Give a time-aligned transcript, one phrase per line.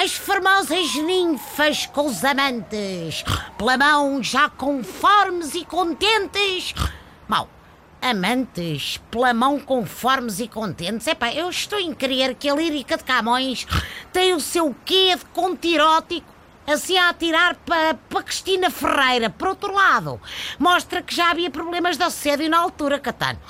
[0.00, 3.24] as formosas ninfas com os amantes,
[3.58, 6.74] pela mão já conformes e contentes.
[7.26, 7.48] Mal,
[8.00, 11.06] amantes, pela mão conformes e contentes.
[11.06, 13.66] Epá, eu estou em crer que a lírica de Camões
[14.12, 19.30] tem o seu quê de conto erótico assim a atirar para, para Cristina Ferreira.
[19.30, 20.20] Por outro lado,
[20.58, 23.40] mostra que já havia problemas de assédio na altura, Catano.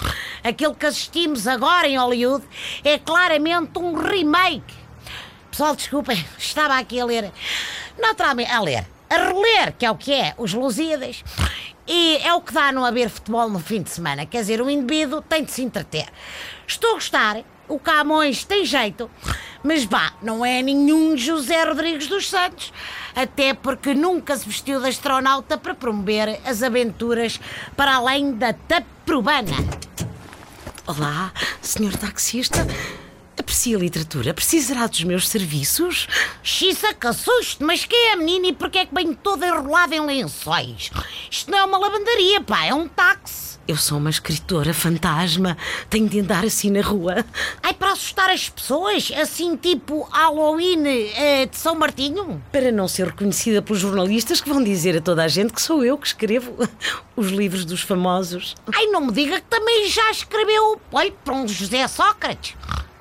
[0.43, 2.47] Aquilo que assistimos agora em Hollywood
[2.85, 4.88] é claramente um remake
[5.51, 7.33] Pessoal, desculpem, estava aqui a ler.
[7.99, 8.87] Naturalmente, a ler.
[9.11, 11.25] A reler, que é o que é, os Lusíadas.
[11.87, 14.27] E é o que dá não haver futebol no fim de semana.
[14.27, 16.07] Quer dizer, o indivíduo tem de se entreter.
[16.67, 19.11] Estou a gostar, o Camões tem jeito,
[19.63, 22.73] mas vá, não é nenhum José Rodrigues dos Santos.
[23.17, 27.41] Até porque nunca se vestiu de astronauta para promover as aventuras
[27.75, 29.57] para além da taprobana.
[30.87, 32.67] Olá, senhor taxista.
[33.59, 34.33] Aprecia a literatura?
[34.33, 36.07] Precisará dos meus serviços?
[36.45, 37.61] Xissa, que assuste!
[37.61, 40.93] Mas quem é a menina e porquê é que vem toda enrolada em lençóis?
[41.29, 43.59] Isto não é uma lavandaria, pá, é um táxi.
[43.67, 45.59] Eu sou uma escritora fantasma.
[45.91, 47.27] Tenho de andar assim na rua.
[47.61, 49.11] Ai, para assustar as pessoas?
[49.21, 52.41] Assim, tipo Halloween eh, de São Martinho?
[52.53, 55.85] Para não ser reconhecida pelos jornalistas que vão dizer a toda a gente que sou
[55.85, 56.55] eu que escrevo
[57.17, 58.55] os livros dos famosos.
[58.73, 62.55] Ai, não me diga que também já escreveu, olha, para um José Sócrates.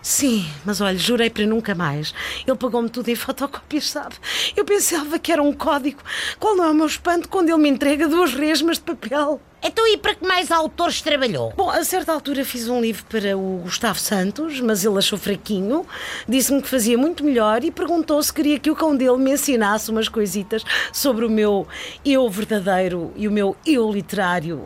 [0.08, 2.13] Sim, mas olha, jurei para nunca mais.
[2.47, 4.16] Ele pagou-me tudo em fotocópias, sabe?
[4.55, 6.00] Eu pensava que era um código.
[6.39, 9.41] Qual não é o meu espanto quando ele me entrega duas resmas de papel?
[9.61, 11.52] Então, e para que mais autores trabalhou?
[11.58, 15.85] Bom, a certa altura fiz um livro para o Gustavo Santos, mas ele achou fraquinho,
[16.25, 19.91] disse-me que fazia muito melhor e perguntou se queria que o cão dele me ensinasse
[19.91, 20.63] umas coisitas
[20.94, 21.67] sobre o meu
[22.05, 24.61] eu verdadeiro e o meu eu literário.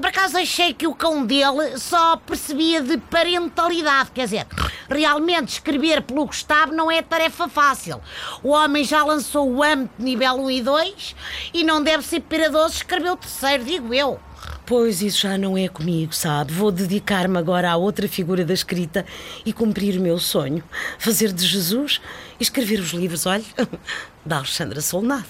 [0.00, 4.46] Por acaso achei que o cão dele só percebia de parentalidade, quer dizer,
[4.88, 8.00] realmente escrever pelo Gustavo não é tarefa fácil.
[8.42, 11.16] O homem já lançou o âmbito nível 1 e 2
[11.52, 14.18] e não deve ser peradoso escrever o terceiro, digo eu.
[14.64, 16.54] Pois isso já não é comigo, sabe?
[16.54, 19.04] Vou dedicar-me agora à outra figura da escrita
[19.44, 20.64] e cumprir o meu sonho.
[20.98, 22.00] Fazer de Jesus
[22.38, 23.44] e escrever os livros, olha,
[24.24, 25.28] da Alexandra Solnado.